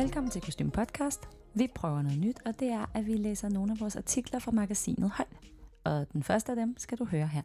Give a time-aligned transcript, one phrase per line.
[0.00, 1.28] Velkommen til Kostym Podcast.
[1.54, 4.50] Vi prøver noget nyt, og det er, at vi læser nogle af vores artikler fra
[4.50, 5.28] magasinet Hold.
[5.84, 7.42] Og den første af dem skal du høre her.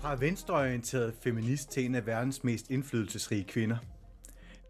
[0.00, 3.76] Fra venstreorienteret feminist til en af verdens mest indflydelsesrige kvinder.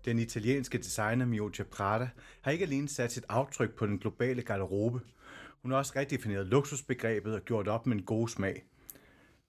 [0.05, 2.09] Den italienske designer Miuccia Prada
[2.41, 5.01] har ikke alene sat sit aftryk på den globale garderobe.
[5.63, 8.65] Hun har også redefineret luksusbegrebet og gjort op med en god smag.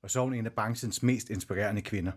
[0.01, 2.11] Og så er hun en af branchens mest inspirerende kvinder.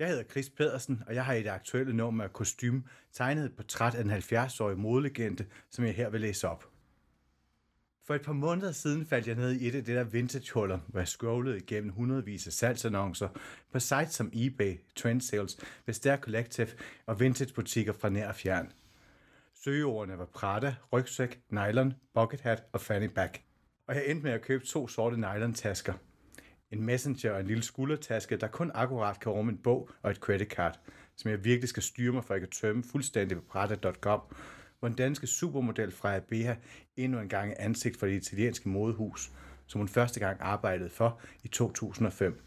[0.00, 2.80] Jeg hedder Chris Pedersen, og jeg har i det aktuelle nummer af Kostym
[3.12, 6.68] tegnet et portræt af en 70-årig modelegende, som jeg her vil læse op.
[8.06, 11.00] For et par måneder siden faldt jeg ned i et af det der vintage-huller, hvor
[11.00, 13.28] jeg scrollede igennem hundredvis af salgsannoncer
[13.72, 16.68] på sites som eBay, Trendsales, Vestager Collective
[17.06, 18.72] og vintage-butikker fra nær og fjern.
[19.54, 23.42] Søgeordene var Prada, rygsæk, nylon, bucket hat og fanny pack.
[23.86, 25.94] Og jeg endte med at købe to sorte nylon-tasker–
[26.70, 30.16] en messenger og en lille skuldertaske, der kun akkurat kan rumme en bog og et
[30.16, 30.80] credit card,
[31.16, 34.20] som jeg virkelig skal styre mig for, at jeg kan tømme fuldstændig på Prada.com,
[34.78, 36.54] hvor en danske supermodel fra Beha
[36.96, 39.30] endnu en gang er ansigt for det italienske modehus,
[39.66, 42.40] som hun første gang arbejdede for i 2005.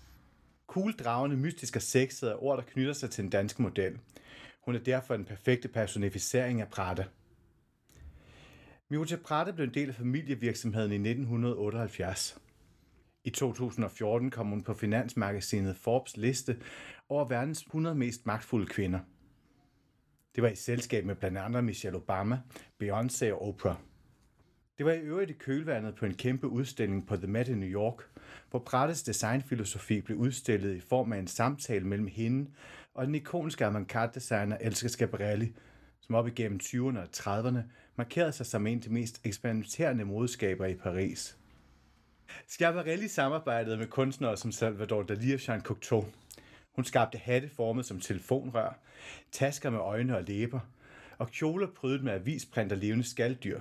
[0.67, 3.99] Cool, dragende, mystisk og sexet er ord, der knytter sig til den danske model.
[4.61, 7.05] Hun er derfor den perfekte personificering af Prada.
[8.89, 12.42] Miuccia Prada blev en del af familievirksomheden i 1978.
[13.25, 16.57] I 2014 kom hun på finansmagasinet Forbes liste
[17.09, 18.99] over verdens 100 mest magtfulde kvinder.
[20.35, 22.39] Det var i selskab med blandt andre Michelle Obama,
[22.83, 23.75] Beyoncé og Oprah.
[24.77, 27.69] Det var i øvrigt i kølvandet på en kæmpe udstilling på The Met i New
[27.69, 28.03] York,
[28.49, 32.51] hvor Prattes designfilosofi blev udstillet i form af en samtale mellem hende
[32.93, 35.53] og den ikoniske avantgarde-designer Elsa Schiaparelli,
[35.99, 37.59] som op igennem 20'erne og 30'erne
[37.95, 41.37] markerede sig som en af de mest eksperimenterende modeskaber i Paris.
[42.47, 46.05] Schiaparelli samarbejdede med kunstnere som Salvador Dalí og Jean Cocteau.
[46.71, 48.79] Hun skabte hatte formet som telefonrør,
[49.31, 50.59] tasker med øjne og læber,
[51.17, 53.59] og kjoler prydet med avisprint og levende skalddyr.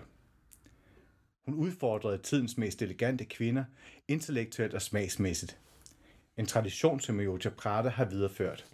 [1.45, 3.65] Hun udfordrede tidens mest elegante kvinder,
[4.09, 5.59] intellektuelt og smagsmæssigt.
[6.37, 8.67] En tradition, som Miuccia Prada har videreført.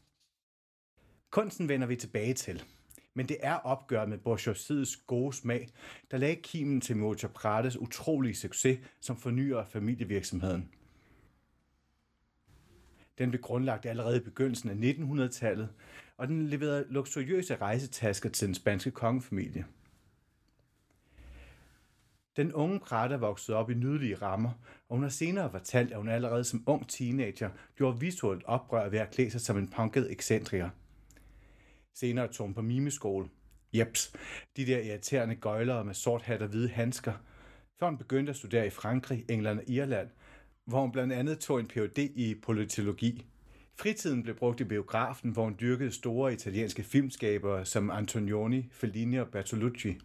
[1.30, 2.64] Kunsten vender vi tilbage til–
[3.18, 5.68] men det er opgøret med bourgeoisiets gode smag,
[6.10, 10.68] der lagde kimen til Mocha Prates utrolige succes som fornyer familievirksomheden.
[13.18, 15.68] Den blev grundlagt allerede i begyndelsen af 1900-tallet,
[16.16, 19.64] og den leverede luksuriøse rejsetasker til den spanske kongefamilie.
[22.36, 24.50] Den unge Prada voksede op i nydelige rammer,
[24.88, 28.98] og hun har senere fortalt, at hun allerede som ung teenager gjorde visuelt oprør ved
[28.98, 30.70] at klæde sig som en punket ekscentriker–
[32.00, 33.28] Senere tog hun på mimeskole.
[33.72, 34.12] Jeps,
[34.56, 37.12] de der irriterende gøjlere med sort hat og hvide handsker.
[37.78, 40.08] Før hun begyndte at studere i Frankrig, England og Irland,
[40.64, 41.98] hvor hun blandt andet tog en Ph.D.
[41.98, 43.26] i politologi.
[43.80, 49.28] Fritiden blev brugt i biografen, hvor hun dyrkede store italienske filmskabere som Antonioni, Fellini og
[49.28, 49.98] Bertolucci.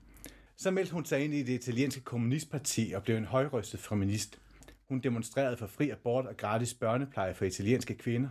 [0.57, 4.39] Så meldte hun sig ind i det italienske kommunistparti og blev en højrystet feminist.
[4.87, 8.29] Hun demonstrerede for fri abort og gratis børnepleje for italienske kvinder,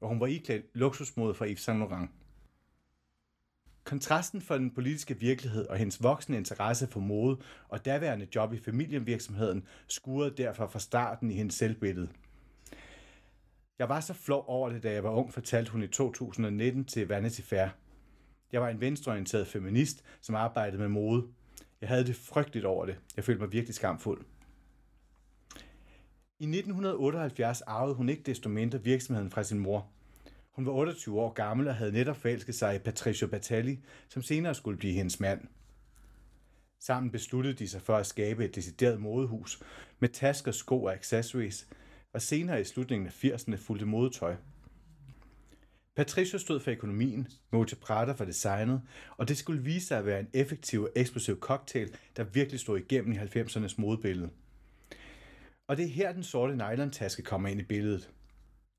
[0.00, 2.10] og hun var iklædt luksusmode fra Yves Saint Laurent.
[3.86, 7.38] Kontrasten for den politiske virkelighed og hendes voksende interesse for mode
[7.68, 12.08] og daværende job i familievirksomheden skurede derfor fra starten i hendes selvbillede.
[13.78, 17.08] Jeg var så flov over det, da jeg var ung, fortalte hun i 2019 til
[17.08, 17.68] Vanity Fair.
[18.52, 21.26] Jeg var en venstreorienteret feminist, som arbejdede med mode.
[21.80, 22.96] Jeg havde det frygteligt over det.
[23.16, 24.24] Jeg følte mig virkelig skamfuld.
[26.38, 29.90] I 1978 arvede hun ikke desto mindre virksomheden fra sin mor–
[30.56, 33.78] hun var 28 år gammel og havde netop forelsket sig i Patricio Batali,
[34.08, 35.40] som senere skulle blive hendes mand.
[36.80, 39.62] Sammen besluttede de sig for at skabe et decideret modehus
[39.98, 41.68] med tasker, sko og accessories,
[42.12, 44.36] og senere i slutningen af 80'erne fulgte modetøj.
[45.96, 48.82] Patricio stod for økonomien, Mote Prada for designet,
[49.16, 52.78] og det skulle vise sig at være en effektiv og eksplosiv cocktail, der virkelig stod
[52.78, 54.30] igennem i 90'ernes modebillede.
[55.68, 58.10] Og det er her, den sorte nylon-taske kommer ind i billedet.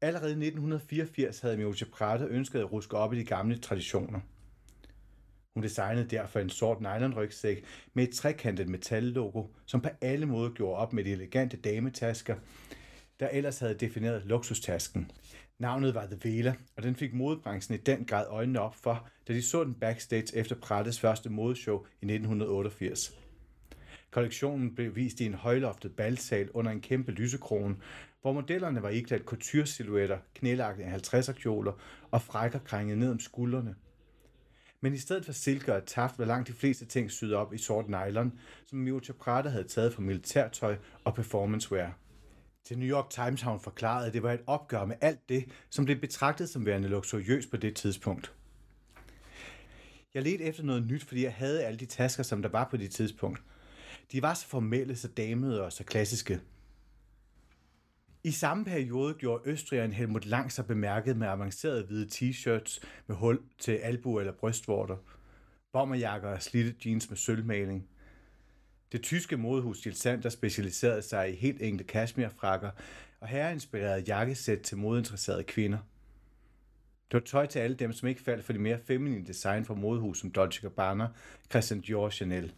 [0.02, 4.20] Allerede i 1984 havde Miuccia Prada ønsket at ruske op i de gamle traditioner.
[5.54, 10.78] Hun designede derfor en sort nylonrygsæk med et trekantet metallogo, som på alle måder gjorde
[10.78, 12.36] op med de elegante dametasker,
[13.20, 15.12] der ellers havde defineret luksustasken.
[15.60, 19.34] Navnet var The Vela, og den fik modebranchen i den grad øjnene op for, da
[19.34, 23.18] de så den backstage efter Prattes første modeshow i 1988.
[24.12, 27.76] Kollektionen blev vist i en højloftet balsal under en kæmpe lysekrone,
[28.22, 31.72] hvor modellerne var iklædt couture-silhuetter, knælagte 50'er kjoler
[32.12, 33.76] og frækker krænget ned om skuldrene.
[34.82, 37.58] Men i stedet for silke og taft var langt de fleste ting syet op i
[37.58, 41.98] sort nylon, som Miuccia Prada havde taget fra militærtøj og performancewear.
[42.66, 45.46] Til New York Times har hun forklaret, at det var et opgør med alt det,
[45.70, 48.34] som blev betragtet som værende luksuriøst på det tidspunkt.
[50.14, 52.78] Jeg ledte efter noget nyt, fordi jeg havde alle de tasker, som der var på
[52.78, 53.42] det tidspunkt.
[54.12, 56.42] De var så formelle, så damede og så klassiske.
[58.28, 63.42] I samme periode gjorde Østrigeren Helmut Lang sig bemærket med avancerede hvide t-shirts med hul
[63.60, 64.98] til albu eller brystvorter,
[65.74, 67.88] bomberjakker og slidte jeans med sølvmaling.
[68.92, 72.72] Det tyske modehus Gilsander specialiserede sig i helt enkle kashmirfrakker
[73.20, 75.80] og herreinspirerede jakkesæt til modinteresserede kvinder.
[77.12, 79.74] Det var tøj til alle dem, som ikke faldt for de mere feminine design fra
[79.74, 81.08] modehus som Dolce Gabbana,
[81.50, 82.54] Christian Dior og Chanel.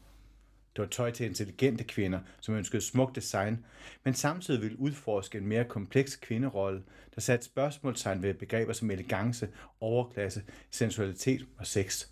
[0.76, 3.66] Det var tøj til intelligente kvinder, som ønskede smuk design,
[4.04, 6.84] men samtidig ville udforske en mere kompleks kvinderolle,
[7.16, 9.50] der satte spørgsmålstegn ved begreber som elegance,
[9.80, 12.08] overklasse, sensualitet og sex.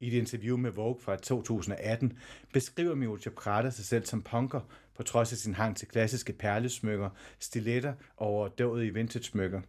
[0.00, 2.18] I et interview med Vogue fra 2018
[2.52, 4.60] beskriver Mio Prada sig selv som punker,
[4.94, 9.60] på trods af sin hang til klassiske perlesmykker, stiletter og overdådige vintage-smykker.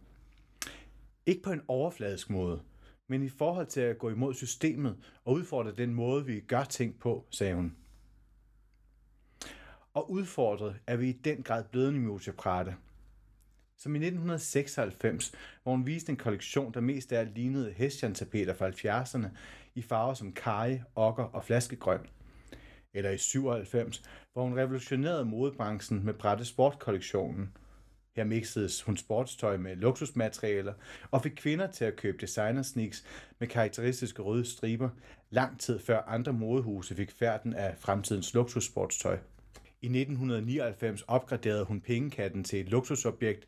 [1.26, 2.62] Ikke på en overfladisk måde,
[3.08, 6.98] men i forhold til at gå imod systemet og udfordre den måde, vi gør ting
[6.98, 7.76] på, sagde hun.
[9.94, 12.74] Og udfordret er vi i den grad blevet Miuccia Prada.
[13.78, 15.32] Som i 1996,
[15.62, 19.28] hvor hun viste en kollektion, der mest af lignede hestjerntapeter fra 70'erne
[19.74, 22.06] i farver som kaj, okker og flaskegrøn.
[22.94, 24.02] Eller i 97,
[24.32, 27.56] hvor hun revolutionerede modebranchen med brætte sportkollektionen
[28.16, 30.72] her mixede hun sportstøj med luksusmaterialer
[31.10, 33.04] og fik kvinder til at købe designer sneaks
[33.38, 34.88] med karakteristiske røde striber,
[35.30, 39.18] lang tid før andre modehuse fik færden af fremtidens luksussportstøj.
[39.82, 43.46] I 1999 opgraderede hun pengekatten til et luksusobjekt,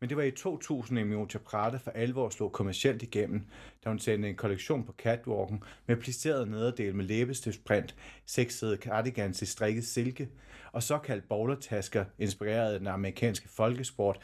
[0.00, 3.46] men det var i 2000, at Miocha Prada for alvor slog kommercielt igennem,
[3.84, 7.94] da hun sendte en kollektion på catwalken med plisseret nederdel med læbestiftsprint,
[8.26, 10.28] sexede cardigans i strikket silke
[10.72, 14.18] og såkaldt bowlertasker inspireret af den amerikanske folkesport,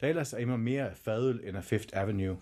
[0.00, 2.36] der ellers er immer mere af fadøl end af Fifth Avenue.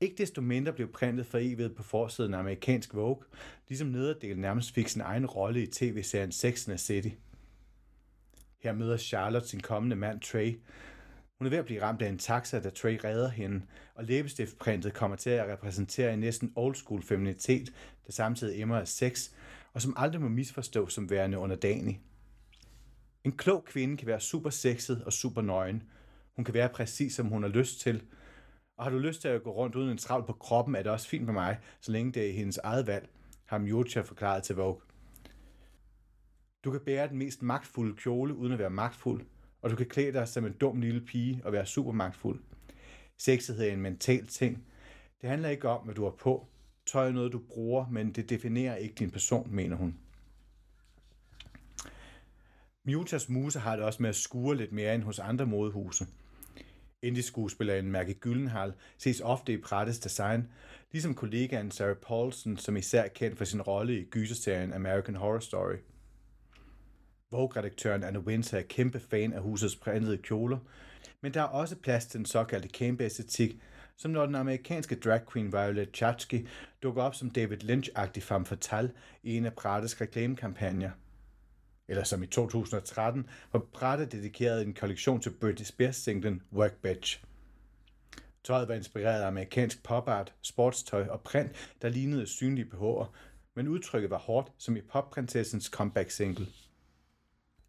[0.00, 3.22] Ikke desto mindre blev printet for evigt på forsiden af amerikansk Vogue,
[3.68, 7.08] ligesom nederdelen nærmest fik sin egen rolle i tv-serien Sex and the City.
[8.58, 10.60] Her møder Charlotte sin kommende mand Trey.
[11.38, 13.62] Hun er ved at blive ramt af en taxa, da Trey redder hende,
[13.94, 17.72] og læbestiftprintet kommer til at repræsentere en næsten old school feminitet,
[18.06, 19.30] der samtidig emmer af sex,
[19.72, 22.00] og som aldrig må misforstås som værende underdanig.
[23.24, 25.82] En klog kvinde kan være super sexet og super nøgen.
[26.36, 28.02] Hun kan være præcis, som hun har lyst til,
[28.76, 30.92] og har du lyst til at gå rundt uden en travl på kroppen, er det
[30.92, 33.08] også fint med mig, så længe det er hendes eget valg,
[33.44, 34.80] har Mjocha forklaret til Vogue.
[36.64, 39.26] Du kan bære den mest magtfulde kjole uden at være magtfuld,
[39.62, 42.40] og du kan klæde dig som en dum lille pige og være super magtfuld.
[43.18, 44.64] Sexet er en mental ting.
[45.20, 46.46] Det handler ikke om, hvad du har på.
[46.86, 49.98] Tøj er noget, du bruger, men det definerer ikke din person, mener hun.
[52.84, 56.06] Mutas muse har det også med at skure lidt mere end hos andre modehuse.
[57.02, 60.48] Indie-skuespilleren Mærke Gyllenhaal ses ofte i Prattes design,
[60.92, 65.38] ligesom kollegaen Sarah Paulson, som især er kendt for sin rolle i gyserserien American Horror
[65.38, 65.76] Story.
[67.36, 70.58] Vogue-redaktøren Anne Winter er kæmpe fan af husets printede kjoler,
[71.20, 73.56] men der er også plads til den såkaldte camp-æstetik,
[73.96, 76.46] som når den amerikanske drag queen Violet Chachki
[76.82, 78.92] dukker op som David Lynch-agtig femme fatale
[79.22, 80.90] i en af Prattes reklamekampagner–
[81.88, 87.22] eller som i 2013, hvor Prada dedikerede en kollektion til Britney Spears singlen Work Bitch.
[88.44, 93.06] Tøjet var inspireret af amerikansk popart, sportstøj og print, der lignede synlige BH'er,
[93.54, 96.46] men udtrykket var hårdt, som i popprinsessens comeback single.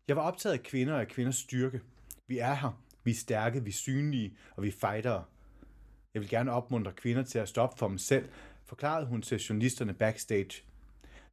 [0.08, 1.82] Jeg var optaget af kvinder og af kvinders styrke.
[2.28, 5.24] Vi er her, vi er stærke, vi er synlige, og vi er fightere.
[6.14, 8.30] Jeg vil gerne opmuntre kvinder til at stoppe for dem selv,
[8.66, 10.64] forklarede hun til journalisterne backstage–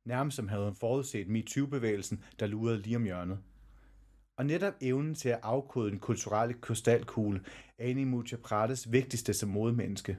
[0.04, 3.38] nærmest som havde hun forudset MeToo-bevægelsen, der lurede lige om hjørnet.
[4.36, 7.40] Og netop evnen til at afkode den kulturelle krystalkugle
[7.78, 10.18] er en af Mucha Prates vigtigste som modemenneske.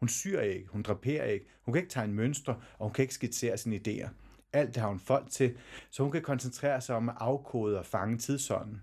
[0.00, 3.14] Hun syr ikke, hun draperer ikke, hun kan ikke tegne mønstre, og hun kan ikke
[3.14, 4.08] skitsere sine idéer.
[4.52, 5.56] Alt det har hun folk til,
[5.90, 8.82] så hun kan koncentrere sig om at afkode og fange tidsånden.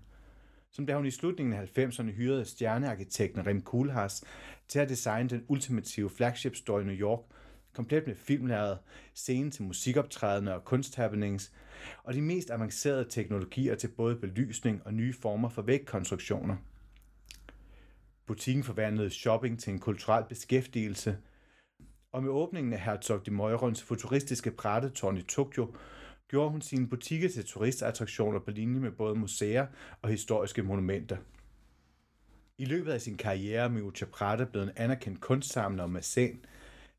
[0.70, 4.24] Som da hun i slutningen af 90'erne hyrede stjernearkitekten Rem Koolhaas
[4.68, 7.20] til at designe den ultimative flagship store i New York–
[7.78, 8.78] komplet med filmlæret,
[9.14, 11.52] scene til musikoptrædende og kunsthappenings,
[12.04, 16.56] og de mest avancerede teknologier til både belysning og nye former for vægkonstruktioner.
[18.26, 21.18] Butikken forvandlede shopping til en kulturel beskæftigelse,
[22.12, 25.74] og med åbningen af Herzog de Meurons futuristiske prættetårn i Tokyo,
[26.28, 29.66] gjorde hun sine butikker til turistattraktioner på linje med både museer
[30.02, 31.16] og historiske monumenter.
[32.58, 36.44] I løbet af sin karriere er Miuccia Prada blevet en anerkendt kunstsamler og macen,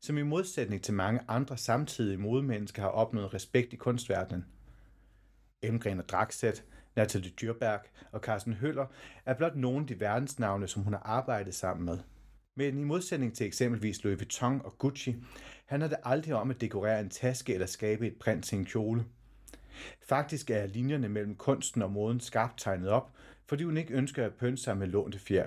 [0.00, 4.46] som i modsætning til mange andre samtidige modemennesker har opnået respekt i kunstverdenen.
[5.62, 6.64] Emgren og Draxet,
[6.96, 7.80] Natalie Dyrberg
[8.12, 8.86] og Carsten Høller
[9.26, 11.98] er blot nogle af de verdensnavne, som hun har arbejdet sammen med.
[12.54, 15.16] Men i modsætning til eksempelvis Louis Vuitton og Gucci,
[15.66, 19.04] handler det aldrig om at dekorere en taske eller skabe et print til en kjole.
[20.02, 23.12] Faktisk er linjerne mellem kunsten og moden skarpt tegnet op,
[23.46, 25.46] fordi hun ikke ønsker at pynte sig med lånte fjer.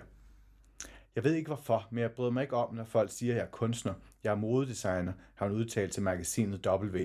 [1.16, 3.46] Jeg ved ikke hvorfor, men jeg bryder mig ikke om, når folk siger, at jeg
[3.46, 3.94] er kunstner.
[4.24, 6.98] Jeg er modedesigner, har hun udtalt til magasinet W.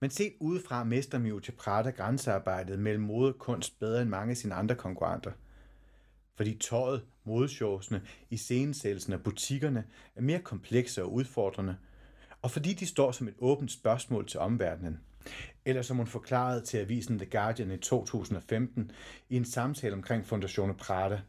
[0.00, 4.36] Men set udefra mester Miuccia Prada grænsearbejdet mellem mode og kunst bedre end mange af
[4.36, 5.32] sine andre konkurrenter.
[6.42, 9.84] Fordi tøjet, modeshowsene, iscenesættelsen af butikkerne
[10.16, 11.76] er mere komplekse og udfordrende,
[12.42, 15.00] og fordi de står som et åbent spørgsmål til omverdenen.
[15.64, 18.90] Eller som hun forklarede til avisen The Guardian i 2015
[19.28, 21.20] i en samtale omkring Fondazione Prada.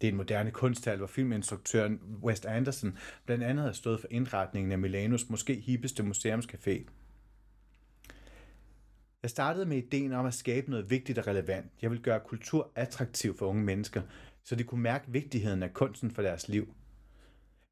[0.00, 4.72] Det er en moderne kunsthal, hvor filminstruktøren Wes Anderson blandt andet har stået for indretningen
[4.72, 6.84] af Milanos måske hippeste museumscafé.
[9.22, 11.66] Jeg startede med ideen om at skabe noget vigtigt og relevant.
[11.82, 14.02] Jeg vil gøre kultur attraktiv for unge mennesker,
[14.44, 16.74] så de kunne mærke vigtigheden af kunsten for deres liv.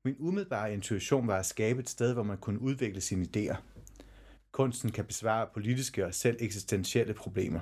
[0.04, 3.56] Min umiddelbare intuition var at skabe et sted, hvor man kunne udvikle sine idéer.
[4.52, 7.60] Kunsten kan besvare politiske og selv eksistentielle problemer.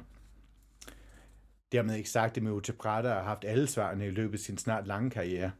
[1.72, 4.86] Dermed ikke sagt, at Miuccia Prada har haft alle svarene i løbet af sin snart
[4.86, 5.50] lange karriere.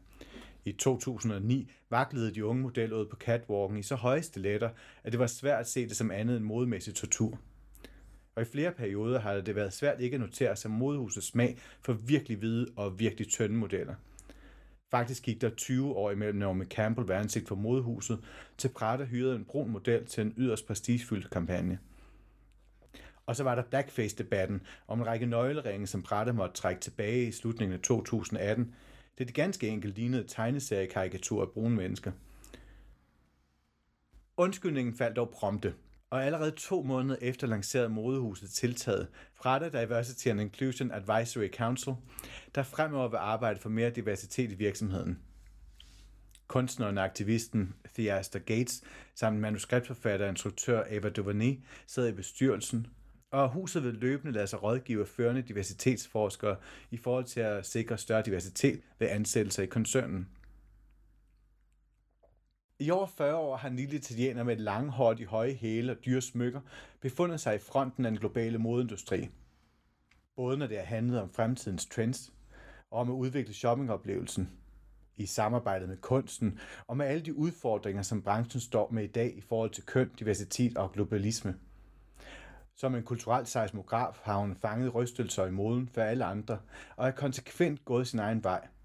[0.65, 4.69] I 2009 vaklede de unge modeller ud på catwalken i så høje stiletter,
[5.03, 7.39] at det var svært at se det som andet end modemæssig tortur.
[8.39, 11.93] Og i flere perioder har det været svært ikke at notere sig modehusets smag for
[11.93, 13.95] virkelig hvide og virkelig tynde modeller.
[14.91, 18.19] Faktisk gik der 20 år imellem Naomi Campbell var ansigt for modehuset,
[18.57, 21.79] til Prada hyrede en brun model til en yderst prestigefyldt kampagne.
[23.25, 27.31] Og så var der blackface-debatten om en række nøgleringe, som Prada måtte trække tilbage i
[27.31, 28.75] slutningen af 2018,
[29.17, 32.11] det det ganske enkelt lignede tegneseriekarikatur af brune mennesker.
[34.37, 35.73] Undskyldningen faldt dog prompte,
[36.09, 39.07] og allerede to måneder efter lancerede modehuset tiltaget
[39.39, 41.93] Prada Diversity and Inclusion Advisory Council,
[42.55, 45.19] der fremover vil arbejde for mere diversitet i virksomheden.
[46.47, 48.83] Kunstneren og aktivisten Theaster Gates
[49.15, 52.87] samt manuskriptforfatter og instruktør Eva DuVernay sidder i bestyrelsen,
[53.31, 56.55] og huset vil løbende lade sig rådgive førende diversitetsforskere
[56.91, 60.27] i forhold til at sikre større diversitet ved ansættelser i koncernen.
[62.81, 65.97] I over 40 år har en lille italiener med et langhårdt i høje hæle og
[66.05, 66.61] dyre smykker
[67.01, 69.29] befundet sig i fronten af den globale modeindustri.
[70.35, 72.33] Både når det har handlet om fremtidens trends
[72.91, 74.49] og om at udvikle shoppingoplevelsen,
[75.17, 79.37] i samarbejdet med kunsten og med alle de udfordringer, som branchen står med i dag
[79.37, 81.55] i forhold til køn, diversitet og globalisme.
[82.75, 86.59] Som en kulturel seismograf har hun fanget rystelser i moden for alle andre
[86.95, 88.67] og er konsekvent gået sin egen vej–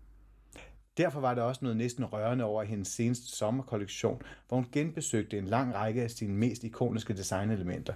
[0.96, 5.44] Derfor var der også noget næsten rørende over hendes seneste sommerkollektion, hvor hun genbesøgte en
[5.44, 7.94] lang række af sine mest ikoniske designelementer.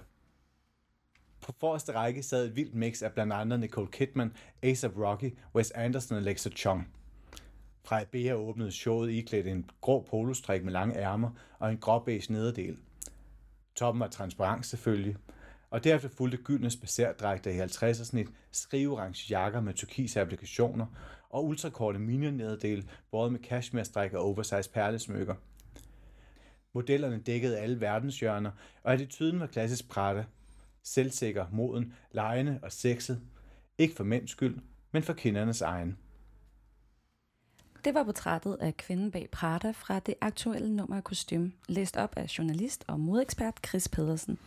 [1.41, 5.71] På forreste række sad et vildt mix af blandt andet Nicole Kidman, A$AP Rocky, Wes
[5.71, 6.87] Anderson og Alexa Chung.
[7.83, 12.77] Fra Bea åbnede showet iklædt en grå polostrik med lange ærmer og en gråbæs nederdel.
[13.75, 15.15] Toppen var transparent selvfølgelig,
[15.69, 20.85] og derefter fulgte gyldne spacerdragter i 50'er snit, skriveorange jakker med turkise applikationer
[21.29, 25.35] og ultrakorte minion-nederdel, både med cashmere og oversized perlesmykker.
[26.73, 28.51] Modellerne dækkede alle verdenshjørner,
[28.83, 30.25] og attituden var klassisk Prada.
[30.83, 33.21] Selvsikker, moden, lejende og sexet.
[33.77, 34.57] Ikke for mænds skyld,
[34.91, 35.97] men for kvindernes egen.
[37.83, 42.13] Det var portrættet af kvinden bag Prada fra det aktuelle nummer af kostume, læst op
[42.17, 44.37] af journalist og modekspert Chris Pedersen.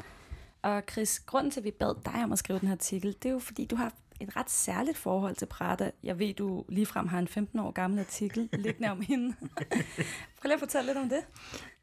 [0.63, 3.25] Og Chris, grunden til, at vi bad dig om at skrive den her artikel, det
[3.25, 5.91] er jo fordi, du har et ret særligt forhold til Prada.
[6.03, 9.35] Jeg ved, du ligefrem har en 15 år gammel artikel liggende om hende.
[10.39, 11.21] Prøv lige at fortælle lidt om det.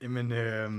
[0.01, 0.72] Jamen, øh,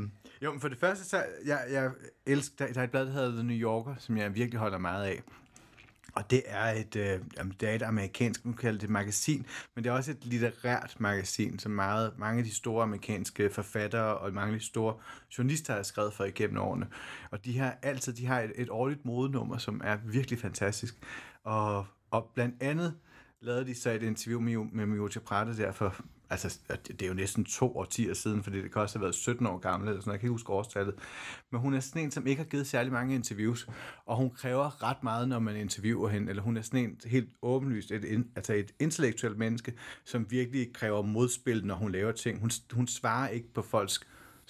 [0.43, 1.91] jo, men for det første, så jeg, jeg
[2.27, 4.79] elsker, der, der er et blad, der hedder The New Yorker, som jeg virkelig holder
[4.79, 5.23] meget af.
[6.15, 7.21] Og det er et, øh,
[7.61, 11.59] det er et amerikansk, nu kalder det magasin, men det er også et litterært magasin,
[11.59, 14.95] som meget, mange af de store amerikanske forfattere og mange af de store
[15.39, 16.87] journalister har skrevet for igennem årene.
[17.31, 20.95] Og de har altid de har et, et årligt modenummer, som er virkelig fantastisk.
[21.45, 22.95] Og, og blandt andet
[23.41, 25.97] lavede de så et interview med, med Miuccia Prada der for,
[26.31, 29.47] altså det er jo næsten to årtier siden, fordi det kan også have været 17
[29.47, 30.95] år gammel, eller sådan, jeg kan ikke huske årstallet.
[31.53, 33.69] Men hun er sådan en, som ikke har givet særlig mange interviews,
[34.07, 37.29] og hun kræver ret meget, når man interviewer hende, eller hun er sådan en helt
[37.43, 42.41] åbenlyst, et, altså et intellektuelt menneske, som virkelig kræver modspil, når hun laver ting.
[42.41, 44.01] Hun, hun svarer ikke på folks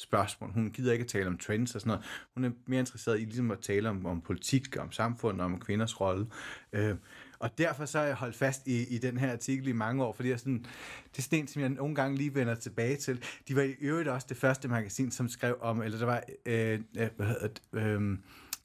[0.00, 0.52] spørgsmål.
[0.52, 2.04] Hun gider ikke at tale om trends og sådan noget.
[2.34, 6.00] Hun er mere interesseret i ligesom at tale om, om politik, om samfund, om kvinders
[6.00, 6.26] rolle.
[6.72, 6.94] Øh,
[7.38, 10.12] og derfor så har jeg holdt fast i, i den her artikel i mange år,
[10.12, 10.66] fordi jeg sådan,
[11.12, 13.24] det er sådan en, som jeg nogle gange lige vender tilbage til.
[13.48, 16.80] De var i øvrigt også det første magasin, som skrev om, eller der var, øh,
[16.98, 18.18] øh hvad hedder det, øh,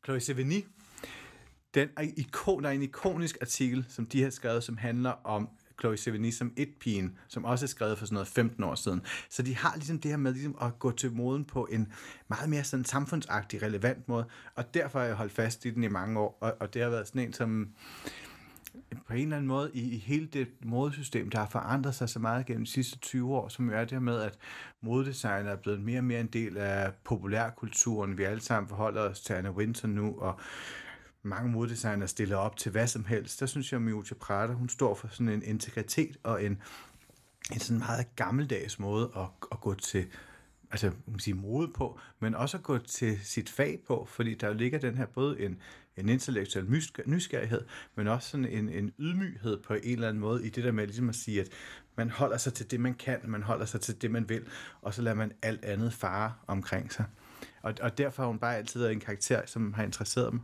[0.04, 0.65] Chloe Sevigny,
[1.74, 5.98] den ikon, der er en ikonisk artikel, som de har skrevet, som handler om Chloe
[5.98, 9.01] Sevigny som et-pigen, som også er skrevet for sådan noget 15 år siden.
[9.29, 11.91] Så de har ligesom det her med ligesom at gå til moden på en
[12.27, 15.88] meget mere sådan samfundsagtig, relevant måde, og derfor har jeg holdt fast i den i
[15.88, 17.70] mange år, og, og det har været sådan en, som
[19.08, 22.20] på en eller anden måde i, i hele det modesystem, der har forandret sig så
[22.20, 24.38] meget gennem de sidste 20 år, som jo er det med, at
[24.82, 28.17] modedesign er blevet mere og mere en del af populærkulturen.
[28.17, 30.39] Vi alle sammen forholder os til Anna Winter nu, og
[31.25, 33.39] mange moddesignere stiller op til hvad som helst.
[33.39, 36.62] Der synes jeg, at Miuccia Prada, hun står for sådan en integritet og en,
[37.51, 40.08] en sådan meget gammeldags måde at, at gå til
[40.72, 44.36] altså, man kan sige, mode på, men også at gå til sit fag på, fordi
[44.36, 45.62] der ligger den her både en,
[45.98, 47.62] en intellektuel nysgerrighed,
[47.96, 50.86] men også sådan en, en ydmyghed på en eller anden måde i det der med
[50.86, 51.48] ligesom at sige, at
[51.96, 54.46] man holder sig til det, man kan, man holder sig til det, man vil,
[54.82, 57.05] og så lader man alt andet fare omkring sig.
[57.62, 60.41] Og, og derfor har hun bare altid været en karakter, som har interesseret mig.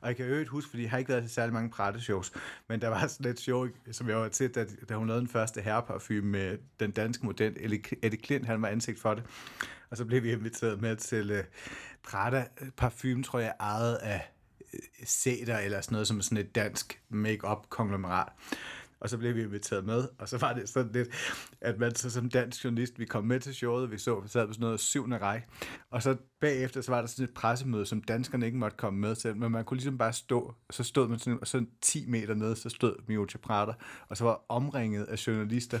[0.00, 2.32] Og jeg kan jo huske, fordi jeg har ikke været til særlig mange Prada-shows,
[2.68, 5.28] men der var sådan et show, som jeg var til, da, da hun lavede den
[5.28, 7.56] første herreparfume med den danske model,
[8.02, 9.24] Eddie Klint, han var ansigt for det.
[9.90, 11.44] Og så blev vi inviteret med til uh,
[12.02, 14.32] Prada-parfume, tror jeg, ejet af
[15.26, 18.28] uh, eller sådan noget, som sådan et dansk make-up konglomerat
[19.06, 21.08] og så blev vi inviteret med, og så var det sådan lidt,
[21.60, 24.46] at man så som dansk journalist, vi kom med til showet, vi så, vi sad
[24.46, 25.46] på sådan noget syvende række,
[25.90, 29.14] og så bagefter, så var der sådan et pressemøde, som danskerne ikke måtte komme med
[29.14, 32.34] til, men man kunne ligesom bare stå, så stod man sådan, og sådan 10 meter
[32.34, 33.74] nede, så stod Miocha Prater,
[34.08, 35.78] og så var omringet af journalister,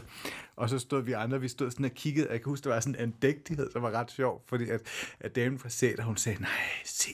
[0.56, 2.80] og så stod vi andre, vi stod sådan og kiggede, jeg kan huske, der var
[2.80, 4.80] sådan en dægtighed, som var ret sjov, fordi at,
[5.20, 6.50] at damen fra Sæt, hun sagde, nej,
[6.84, 7.10] se,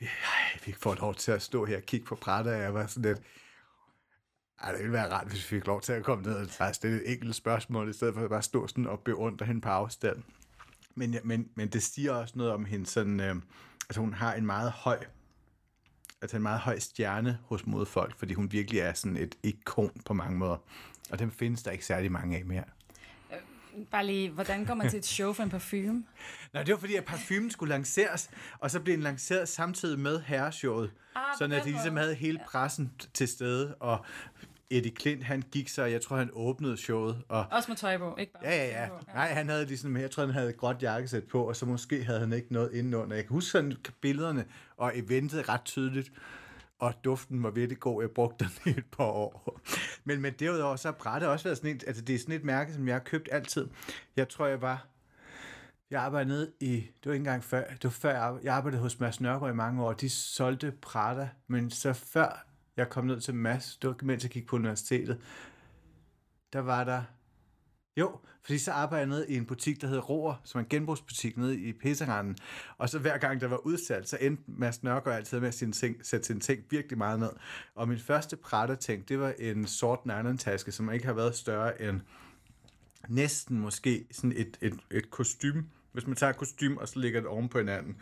[0.00, 2.86] ej, vi får lov til at stå her og kigge på Prada, og jeg var
[2.86, 3.22] sådan lidt,
[4.62, 7.04] ej, det ville være rart, hvis vi fik lov til at komme ned og stille
[7.04, 10.22] et enkelt spørgsmål, i stedet for at bare stå sådan og beundre hende på afstand.
[10.94, 13.36] Men, men, men det siger også noget om hende sådan, øh,
[13.88, 14.98] altså hun har en meget høj,
[16.22, 20.14] altså en meget høj stjerne hos modfolk, fordi hun virkelig er sådan et ikon på
[20.14, 20.56] mange måder.
[21.10, 22.64] Og dem findes der ikke særlig mange af mere.
[23.32, 26.04] Øh, bare lige, hvordan går man til et show for en parfume?
[26.52, 30.20] Nej, det var fordi, at parfumen skulle lanceres, og så blev den lanceret samtidig med
[30.20, 30.92] herreshowet.
[31.14, 34.04] Ah, sådan at de ligesom havde hele pressen til stede, og
[34.70, 37.22] Eddie Klint, han gik så, jeg tror, han åbnede showet.
[37.28, 38.82] Og, Også med tøj på, ikke bare ja, ja, ja.
[38.82, 38.88] ja.
[39.14, 42.04] Nej, han havde ligesom, jeg tror, han havde et gråt jakkesæt på, og så måske
[42.04, 43.16] havde han ikke noget indenunder.
[43.16, 44.44] Jeg kan huske sådan billederne,
[44.76, 46.12] og eventet ret tydeligt,
[46.78, 48.02] og duften var virkelig god.
[48.02, 49.60] Jeg brugte den i et par år.
[50.04, 52.44] Men, men derudover, så har Brætte også været sådan et, altså det er sådan et
[52.44, 53.68] mærke, som jeg har købt altid.
[54.16, 54.86] Jeg tror, jeg var
[55.90, 58.54] jeg arbejdede nede i, det var ikke engang før, det var før jeg arbejdede, jeg
[58.54, 62.47] arbejdede hos Mads Nørgaard i mange år, de solgte Prada, men så før
[62.78, 65.20] jeg kom ned til Mads, det var mens jeg gik på universitetet,
[66.52, 67.02] der var der,
[67.96, 70.68] jo, fordi så arbejdede jeg nede i en butik, der hedder Roer, som er en
[70.68, 72.36] genbrugsbutik nede i Pisseranden.
[72.78, 75.72] Og så hver gang der var udsalg, så endte Mads Nørgaard altid med at sin
[75.72, 77.30] ting, sætte sin ting virkelig meget ned.
[77.74, 82.00] Og min første Prada-ting, det var en sort nylon-taske, som ikke har været større end
[83.08, 85.64] næsten måske sådan et, et, et kostume.
[85.92, 87.96] Hvis man tager et kostume, og så lægger det oven på hinanden,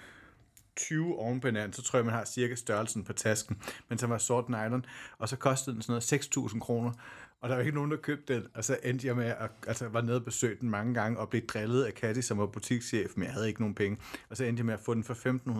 [0.76, 4.06] 20 oven på hinanden, så tror jeg, man har cirka størrelsen på tasken, men så
[4.06, 4.84] var sort nylon,
[5.18, 6.92] og så kostede den sådan noget 6.000 kroner,
[7.40, 9.88] og der var ikke nogen, der købte den, og så endte jeg med at altså,
[9.88, 13.10] var nede og besøge den mange gange, og blev drillet af Katty, som var butikschef,
[13.16, 13.98] men jeg havde ikke nogen penge,
[14.30, 15.14] og så endte jeg med at få den for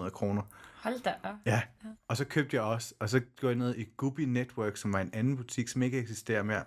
[0.04, 0.42] 1.500 kroner.
[0.82, 1.14] Hold da
[1.46, 1.62] Ja,
[2.08, 5.00] og så købte jeg også, og så går jeg ned i Gubi Network, som var
[5.00, 6.64] en anden butik, som ikke eksisterer mere,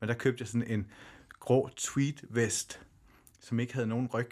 [0.00, 0.86] men der købte jeg sådan en
[1.40, 2.80] grå tweed vest,
[3.40, 4.30] som ikke havde nogen ryg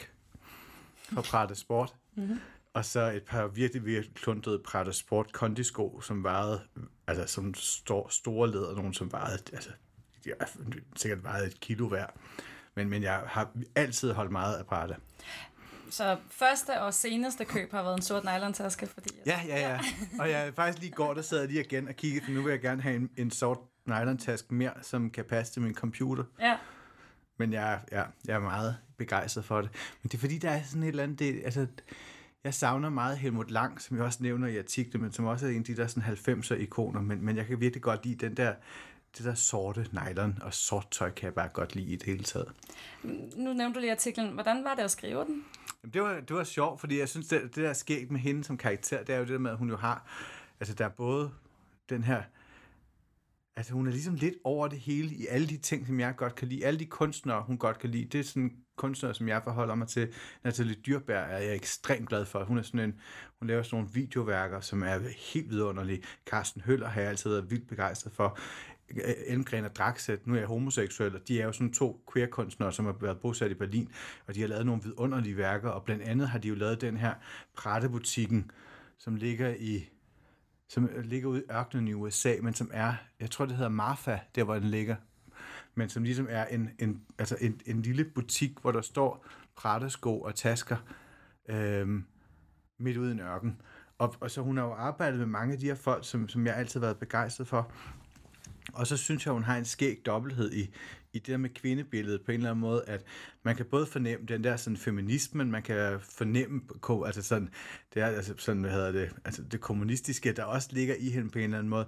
[1.13, 1.95] fra Prada Sport.
[2.15, 2.41] Mm-hmm.
[2.77, 6.61] Og så et par virkelig, virkelig kluntede Prada Sport kondisko, som vejede,
[7.07, 9.71] altså som stor, store leder, nogen som vejede, altså
[10.25, 10.51] de har
[10.97, 12.07] sikkert vejet et kilo hver.
[12.75, 14.95] Men, men jeg har altid holdt meget af Prada.
[15.91, 19.11] Så første og seneste køb har været en sort nylon-taske, fordi...
[19.27, 19.81] Ja, ja, ja.
[20.21, 22.51] Og jeg faktisk lige går, der sad jeg lige igen og kiggede, for nu vil
[22.51, 26.25] jeg gerne have en, en sort nylon-taske mere, som kan passe til min computer.
[26.41, 26.57] Ja.
[27.39, 29.71] Men jeg, ja, jeg er meget begejstret for det.
[30.03, 31.19] Men det er fordi, der er sådan et eller andet...
[31.19, 31.67] Det, altså,
[32.47, 35.51] jeg savner meget Helmut Lang, som jeg også nævner i artiklen, men som også er
[35.51, 37.01] en af de der sådan 90'er-ikoner.
[37.01, 38.55] Men, men jeg kan virkelig godt lide den der
[39.17, 42.25] det der sorte nylon og sort tøj kan jeg bare godt lide i det hele
[42.25, 42.53] taget.
[43.37, 44.33] Nu nævnte du lige artiklen.
[44.33, 45.45] Hvordan var det at skrive den?
[45.83, 48.21] Jamen, det, var, det var sjovt, fordi jeg synes, det, det der er sket med
[48.21, 50.07] hende som karakter, det er jo det der med, at hun jo har,
[50.61, 51.31] altså der er både
[51.89, 52.23] den her
[53.57, 56.35] Altså hun er ligesom lidt over det hele i alle de ting, som jeg godt
[56.35, 56.65] kan lide.
[56.65, 58.05] Alle de kunstnere, hun godt kan lide.
[58.05, 60.09] Det er sådan kunstnere, som jeg forholder mig til.
[60.45, 62.45] Natalie Dyrbær er jeg ekstremt glad for.
[62.45, 62.95] Hun er sådan en,
[63.39, 64.99] hun laver sådan nogle videoværker, som er
[65.33, 66.03] helt vidunderlige.
[66.27, 68.39] Carsten Høller har jeg altid været vildt begejstret for.
[69.27, 72.85] Elmgren og Draxet, nu er jeg homoseksuel, og de er jo sådan to queer-kunstnere, som
[72.85, 73.89] har været bosat i Berlin,
[74.27, 76.97] og de har lavet nogle vidunderlige værker, og blandt andet har de jo lavet den
[76.97, 77.15] her
[77.57, 78.51] Prattebutikken,
[78.99, 79.89] som ligger i
[80.69, 83.71] som øh, ligger ude i ørkenen i USA, men som er, jeg tror det hedder
[83.71, 84.97] Marfa, der hvor den ligger.
[85.75, 89.27] men som ligesom er en, en, altså en, en lille butik, hvor der står
[89.57, 90.77] Prada-sko og tasker
[91.49, 92.03] øh,
[92.79, 93.61] midt ude i en ørken.
[93.99, 96.47] Og, og så hun har jo arbejdet med mange af de her folk, som, som
[96.47, 97.73] jeg altid har været begejstret for.
[98.73, 100.75] Og så synes jeg, hun har en skæg dobbelthed i,
[101.17, 103.05] i det der med kvindebilledet på en eller anden måde, at
[103.43, 106.61] man kan både fornemme den der sådan feminismen, man kan fornemme
[107.07, 107.49] altså sådan,
[107.95, 111.31] det er altså sådan, hvad hedder det, altså det kommunistiske, der også ligger i hende
[111.31, 111.87] på en eller anden måde.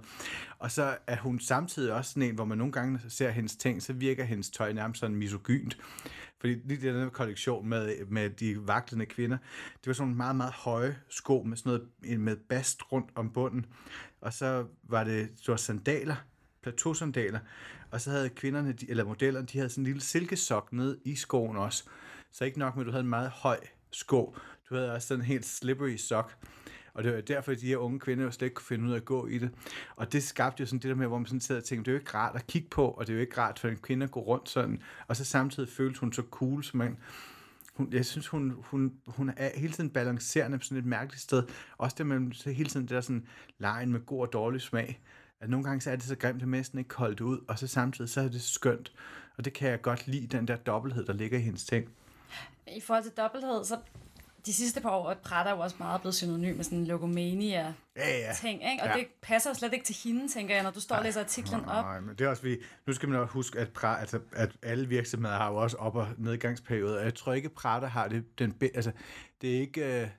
[0.59, 3.83] Og så er hun samtidig også sådan en, hvor man nogle gange ser hendes ting,
[3.83, 5.77] så virker hendes tøj nærmest sådan misogynt.
[6.39, 9.37] Fordi lige den der kollektion med, med de vaklende kvinder,
[9.73, 11.69] det var sådan meget, meget høje sko med sådan
[12.03, 13.65] noget med bast rundt om bunden.
[14.21, 16.15] Og så var det, så sandaler,
[16.71, 17.39] plateausandaler,
[17.91, 21.57] og så havde kvinderne, eller modellerne, de havde sådan en lille silkesok ned i skoen
[21.57, 21.83] også.
[22.31, 23.59] Så ikke nok med, at du havde en meget høj
[23.91, 24.35] sko,
[24.69, 26.35] du havde også sådan en helt slippery sok.
[26.93, 28.91] Og det var derfor, at de her unge kvinder jo slet ikke kunne finde ud
[28.91, 29.49] af at gå i det.
[29.95, 31.95] Og det skabte jo sådan det der med, hvor man sådan sad og tænkte, det
[31.95, 33.77] er jo ikke rart at kigge på, og det er jo ikke rart for en
[33.77, 34.81] kvinde at gå rundt sådan.
[35.07, 36.97] Og så samtidig følte hun så cool, som man,
[37.73, 41.43] hun, jeg synes, hun, hun, hun er hele tiden balancerende på sådan et mærkeligt sted.
[41.77, 43.27] Også det med så hele tiden det der sådan
[43.57, 45.01] lejen med god og dårlig smag
[45.41, 47.59] at nogle gange så er det så grimt, at næsten ikke holde det ud, og
[47.59, 48.91] så samtidig så er det skønt.
[49.37, 51.89] Og det kan jeg godt lide, den der dobbelthed, der ligger i hendes ting.
[52.67, 53.77] I forhold til dobbelthed, så
[54.45, 57.73] de sidste par år er Prada jo også meget blevet synonym med sådan en logomania
[57.95, 58.33] ja, ja.
[58.41, 58.83] ting, ikke?
[58.83, 58.93] Og ja.
[58.93, 61.85] det passer slet ikke til hende, tænker jeg, når du står og læser artiklen op.
[61.85, 62.55] Nej, men det er også fordi,
[62.87, 65.95] nu skal man også huske, at, Prada, altså, at alle virksomheder har jo også op-
[65.95, 67.01] og nedgangsperioder.
[67.01, 68.91] Jeg tror ikke, Prada har det, den, altså,
[69.41, 70.09] det er ikke, uh,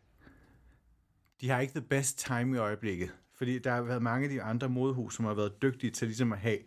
[1.40, 3.10] de har ikke the best time i øjeblikket.
[3.40, 6.32] Fordi der har været mange af de andre modehus, som har været dygtige til ligesom
[6.32, 6.58] at have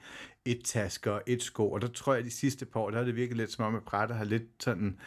[0.45, 1.71] et tasker og et sko.
[1.71, 3.65] Og der tror jeg, at de sidste par år, der har det virkelig lidt som
[3.65, 4.99] om, at Prada har lidt sådan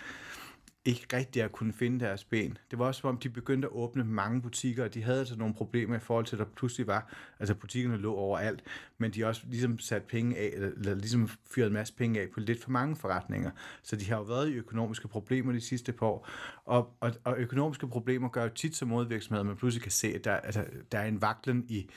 [0.87, 2.59] ikke rigtig at kunne finde deres ben.
[2.71, 5.37] Det var også som om, de begyndte at åbne mange butikker, og de havde altså
[5.37, 8.63] nogle problemer i forhold til, at der pludselig var, altså butikkerne lå overalt,
[8.99, 12.29] men de også ligesom sat penge af, eller, eller ligesom fyret en masse penge af
[12.35, 13.51] på lidt for mange forretninger.
[13.83, 16.29] Så de har jo været i økonomiske problemer de sidste par år,
[16.65, 20.09] og, og, og økonomiske problemer gør jo tit som modvirksomhed, at man pludselig kan se,
[20.15, 21.91] at der, altså, der er en vaklen i,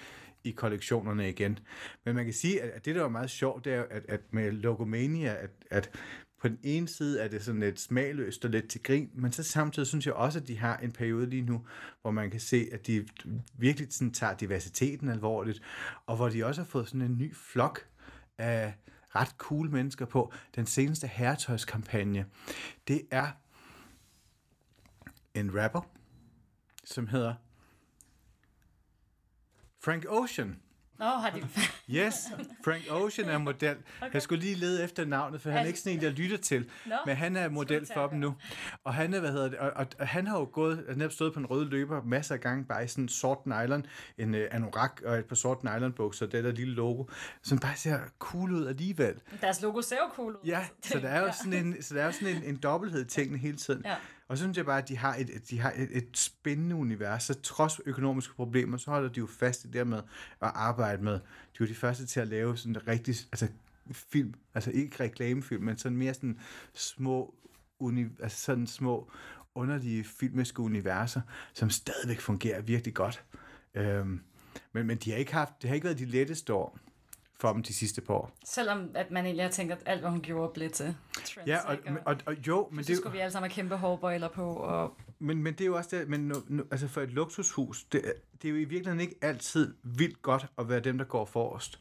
[0.43, 1.59] i kollektionerne igen.
[2.05, 4.51] Men man kan sige, at det, der var meget sjovt, det er, at, at med
[4.51, 5.91] Logomania, at, at
[6.39, 9.43] på den ene side er det sådan lidt smagløst og lidt til grin, men så
[9.43, 11.65] samtidig synes jeg også, at de har en periode lige nu,
[12.01, 13.07] hvor man kan se, at de
[13.57, 15.61] virkelig sådan tager diversiteten alvorligt,
[16.05, 17.87] og hvor de også har fået sådan en ny flok
[18.37, 18.73] af
[19.15, 20.33] ret cool mennesker på.
[20.55, 22.25] Den seneste herretøjskampagne,
[22.87, 23.31] det er
[25.33, 25.81] en rapper,
[26.83, 27.33] som hedder
[29.79, 30.59] Frank Ocean.
[30.99, 31.47] Nå, har de...
[31.97, 32.15] yes,
[32.63, 33.75] Frank Ocean er model.
[34.01, 34.13] Okay.
[34.13, 36.69] Jeg skulle lige lede efter navnet, for han er ikke sådan en, jeg lytter til.
[36.85, 36.95] No.
[37.05, 38.35] Men han er model for dem nu.
[38.83, 41.33] Og han er, hvad hedder det, og, og, og han har jo gået, har stået
[41.33, 43.85] på en rød løber masser af gange, bare i sådan en sort nylon,
[44.17, 47.03] en uh, anorak og et par sort nylon bukser, det der lille logo,
[47.41, 49.15] som bare ser cool ud alligevel.
[49.41, 50.39] Deres logo ser jo cool ud.
[50.45, 53.05] Ja, så der er jo sådan en, så der er jo sådan en, en dobbelthed
[53.05, 53.81] i tingene hele tiden.
[53.85, 53.95] Ja.
[54.29, 57.23] Og så synes jeg bare, at de har et, de har et, et spændende univers,
[57.23, 59.97] så trods økonomiske problemer, så holder de jo fast i det med
[60.41, 61.13] at arbejde med.
[61.13, 63.47] De er jo de første til at lave sådan en rigtig, altså
[63.91, 66.39] film, altså ikke reklamefilm, men sådan mere sådan
[66.73, 67.35] små,
[67.79, 69.11] uni, altså sådan små
[69.55, 71.21] underlige filmiske universer,
[71.53, 73.23] som stadigvæk fungerer virkelig godt.
[73.73, 74.21] Øhm,
[74.73, 76.79] men, men de har ikke haft, det har ikke været de letteste år
[77.39, 78.31] for dem de sidste par år.
[78.45, 81.57] Selvom at man egentlig har tænkt, at alt, hvad hun gjorde, blev til trends, Ja,
[81.67, 84.27] og, og, og, og jo, men så det skulle vi alle sammen have kæmpe hårbøjler
[84.27, 84.53] på.
[84.53, 84.97] Og...
[85.19, 88.13] Men, men det er jo også det, men nu, nu, altså for et luksushus, det,
[88.41, 91.79] det er jo i virkeligheden ikke altid vildt godt at være dem, der går forrest.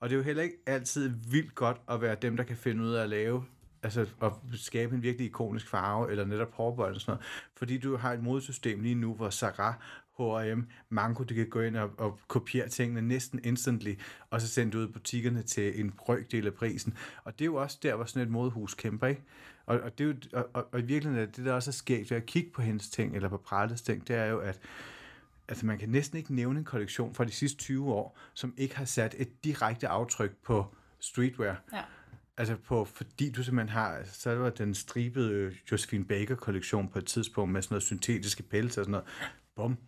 [0.00, 2.84] Og det er jo heller ikke altid vildt godt at være dem, der kan finde
[2.84, 3.44] ud af at lave
[3.82, 7.26] altså at skabe en virkelig ikonisk farve, eller netop hårbøjle og sådan noget.
[7.56, 9.74] Fordi du har et modesystem lige nu, hvor Sarah
[10.18, 13.94] H&M, Mango, de kan gå ind og, og kopiere tingene næsten instantly,
[14.30, 16.94] og så sende det ud i butikkerne til en brøkdel af prisen.
[17.24, 19.22] Og det er jo også der, hvor sådan et modehus kæmper, ikke?
[19.66, 21.72] Og, og, det er jo, og, og, og i virkeligheden er det, der også er
[21.72, 24.60] sket ved at kigge på hendes ting, eller på Prades ting, det er jo, at
[25.48, 28.76] altså man kan næsten ikke nævne en kollektion fra de sidste 20 år, som ikke
[28.76, 30.66] har sat et direkte aftryk på
[31.00, 31.62] streetwear.
[31.72, 31.82] Ja.
[32.36, 37.06] Altså på, fordi du simpelthen har, altså, så var den stribede Josephine Baker-kollektion på et
[37.06, 39.06] tidspunkt med sådan noget syntetiske pelse og sådan noget.
[39.56, 39.78] Bum,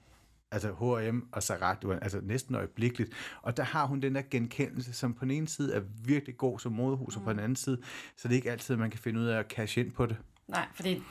[0.55, 3.13] altså H&M og Sarah, altså næsten øjeblikkeligt.
[3.43, 6.59] Og der har hun den der genkendelse, som på den ene side er virkelig god
[6.59, 7.21] som modehus, mm.
[7.21, 7.79] og på den anden side,
[8.17, 10.17] så det er ikke altid, man kan finde ud af at cash ind på det.
[10.49, 11.03] Nej, fordi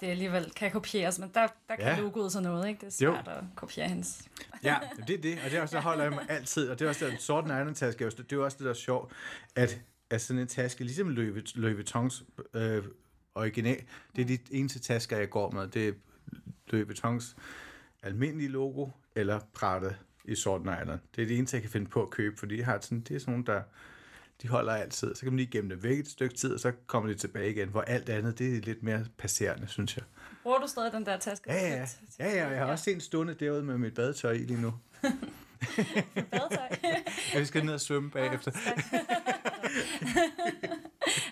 [0.00, 2.00] det alligevel kan kopieres, men der, der kan ja.
[2.00, 2.80] logoet sådan noget, ikke?
[2.80, 3.32] Det er svært jo.
[3.32, 4.22] at kopiere hendes.
[4.64, 6.84] ja, det er det, og det er også, der holder jeg mig altid, og det
[6.84, 9.12] er også der sort nylon-taske, det er også det, der er sjovt,
[9.56, 12.84] at, at sådan en taske, ligesom Louis, Louis Vuittons øh,
[13.34, 13.82] original,
[14.16, 15.92] det er de eneste tasker, jeg går med, det er
[16.66, 17.36] Louis Vuittons
[18.02, 21.00] almindelige logo, eller Prada i sort nylon.
[21.16, 23.16] Det er det eneste, jeg kan finde på at købe, fordi de har sådan, det
[23.16, 23.62] er sådan nogle, der,
[24.42, 25.14] de holder altid.
[25.14, 27.50] Så kan man lige gemme dem væk et stykke tid, og så kommer de tilbage
[27.50, 30.04] igen, hvor alt andet, det er lidt mere passerende, synes jeg.
[30.42, 31.52] Bruger du stadig den der taske?
[31.52, 31.86] Ja, ja,
[32.18, 34.74] ja, ja jeg har også set stående derude med mit badetøj i lige nu.
[36.30, 36.68] badetøj?
[37.34, 38.50] ja, vi skal ned og svømme bagefter.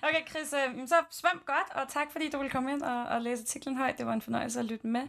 [0.08, 3.22] okay, Chris, øh, så svøm godt, og tak fordi du ville komme ind og, og
[3.22, 3.98] læse artiklen højt.
[3.98, 5.02] Det var en fornøjelse at lytte med.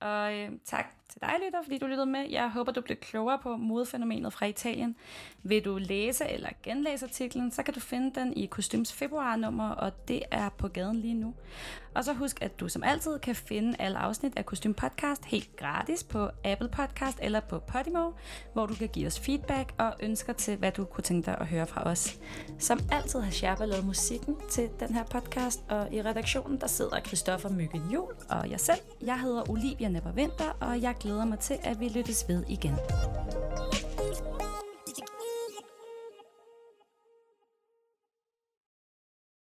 [0.00, 2.30] Og øh, tak til dig, lytter, fordi du lyttede med.
[2.30, 4.96] Jeg håber, du blev klogere på modefænomenet fra Italien.
[5.42, 10.08] Vil du læse eller genlæse artiklen, så kan du finde den i Kostyms februarnummer, og
[10.08, 11.34] det er på gaden lige nu.
[11.94, 15.56] Og så husk, at du som altid kan finde alle afsnit af Kostym Podcast helt
[15.56, 18.10] gratis på Apple Podcast eller på Podimo,
[18.52, 21.46] hvor du kan give os feedback og ønsker til, hvad du kunne tænke dig at
[21.46, 22.18] høre fra os.
[22.58, 27.00] Som altid har Sherpa lavet musikken til den her podcast, og i redaktionen der sidder
[27.00, 28.80] Christoffer Myggen Jul og jeg selv.
[29.06, 32.74] Jeg hedder Olivia Nepper Vinter, og jeg glæder mig til, at vi lyttes ved igen.